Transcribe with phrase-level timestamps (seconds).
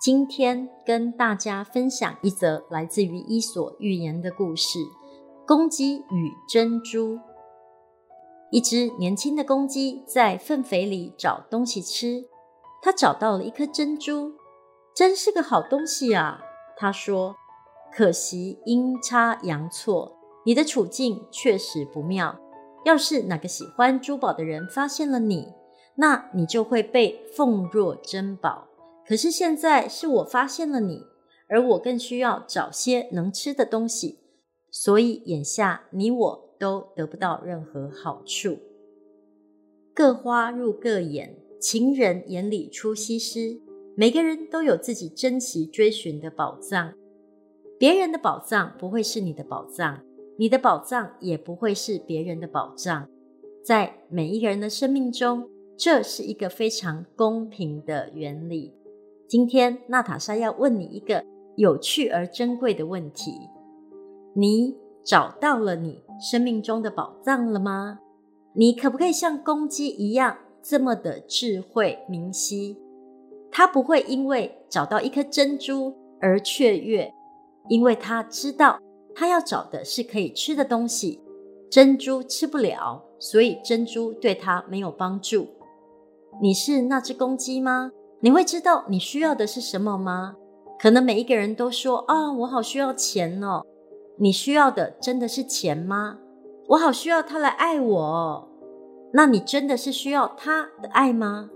[0.00, 4.78] 今天跟大家分享一则来自于《伊索寓言》的故事：
[5.44, 7.18] 公鸡与珍珠。
[8.52, 12.24] 一只年轻的公鸡在粪肥里找东西吃，
[12.80, 14.34] 它找到了一颗珍珠。
[14.94, 16.42] 真是个好东西啊！
[16.76, 17.34] 他说
[17.92, 22.38] ：“可惜阴差阳错，你的处境确实不妙。
[22.84, 25.52] 要是哪个喜欢珠宝的人发现了你，
[25.96, 28.67] 那你就会被奉若珍宝。
[29.08, 31.06] 可是现在是我发现了你，
[31.48, 34.18] 而我更需要找些能吃的东西，
[34.70, 38.58] 所以眼下你我都得不到任何好处。
[39.94, 43.62] 各花入各眼，情人眼里出西施。”
[43.96, 46.94] 每个人都有自己珍惜追寻的宝藏，
[47.80, 50.04] 别人的宝藏不会是你的宝藏，
[50.38, 53.08] 你的宝藏也不会是别人的宝藏。
[53.64, 58.77] 在每一个人的生命中，这是一个非常公平的原理。
[59.28, 61.22] 今天，娜塔莎要问你一个
[61.54, 63.38] 有趣而珍贵的问题：
[64.34, 68.00] 你找到了你生命中的宝藏了吗？
[68.54, 72.78] 你可不可以像公鸡一样，这么的智慧明晰？
[73.50, 77.12] 他不会因为找到一颗珍珠而雀跃，
[77.68, 78.80] 因为他知道
[79.14, 81.20] 他要找的是可以吃的东西，
[81.70, 85.48] 珍珠吃不了，所以珍珠对他没有帮助。
[86.40, 87.92] 你是那只公鸡吗？
[88.20, 90.34] 你会知道你需要的是什么吗？
[90.78, 93.62] 可能每一个人都说啊，我好需要钱哦。
[94.16, 96.18] 你需要的真的是钱吗？
[96.68, 98.48] 我好需要他来爱我哦。
[99.12, 101.48] 那你真的是需要他的爱吗？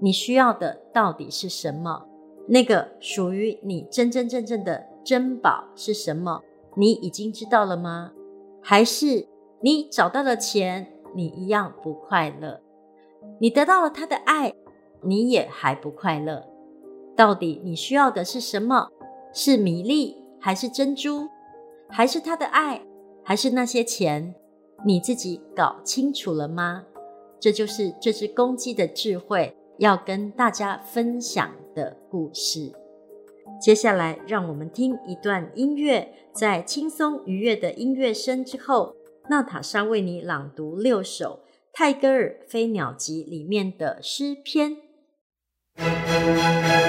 [0.00, 2.06] 你需要的到底是什么？
[2.48, 6.40] 那个属于你真真正正的珍宝是什么？
[6.76, 8.12] 你已经知道了吗？
[8.62, 9.28] 还是
[9.60, 12.60] 你找到了钱，你一样不快乐？
[13.38, 14.52] 你得到了他的爱，
[15.06, 16.46] 你也还不快乐？
[17.16, 18.88] 到底你需要的是什么？
[19.32, 21.28] 是米粒，还是珍珠，
[21.88, 22.82] 还是他的爱，
[23.22, 24.34] 还是那些钱？
[24.84, 26.84] 你自己搞清楚了吗？
[27.40, 29.56] 这就是这只公鸡的智慧。
[29.78, 32.72] 要跟大家分享的故事。
[33.60, 38.96] 接下来，让我们听一段音乐，在轻松愉悦的音乐声之后，
[39.28, 41.40] 娜塔莎为你朗读六首
[41.74, 44.78] 泰戈尔《飞鸟集》里面的诗篇。
[46.16, 46.85] Música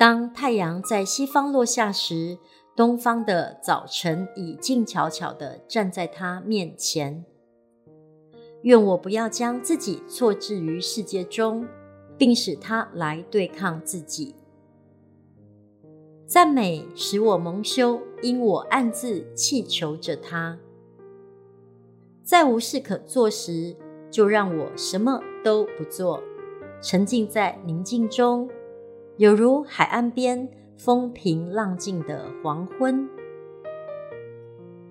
[0.00, 2.38] 当太阳在西方落下时，
[2.74, 7.22] 东方的早晨已静悄悄地站在他面前。
[8.62, 11.68] 愿我不要将自己错置于世界中，
[12.16, 14.34] 并使它来对抗自己。
[16.26, 20.58] 赞美使我蒙羞，因我暗自祈求着他。
[22.22, 23.76] 在无事可做时，
[24.10, 26.22] 就让我什么都不做，
[26.80, 28.48] 沉浸在宁静中，
[29.16, 33.08] 有如海岸边风平浪静的黄昏。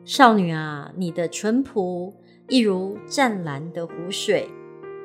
[0.05, 2.13] 少女啊，你的淳朴
[2.47, 4.49] 一如湛蓝的湖水，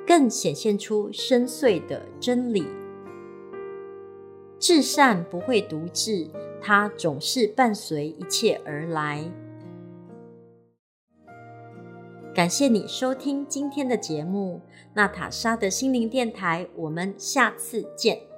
[0.07, 2.67] 更显现出深邃的真理。
[4.59, 6.31] 至善不会独自，
[6.63, 9.31] 它总是伴随一切而来。
[12.35, 14.61] 感谢你收听今天的节目，
[14.95, 18.34] 娜塔莎的心灵电台，我们下次见。